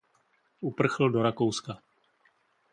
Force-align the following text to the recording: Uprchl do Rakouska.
Uprchl 0.69 1.11
do 1.11 1.23
Rakouska. 1.23 1.73